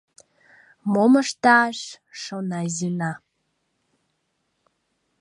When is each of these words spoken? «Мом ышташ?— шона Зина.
«Мом 0.91 1.13
ышташ?— 1.23 1.77
шона 2.21 2.61
Зина. 2.75 3.11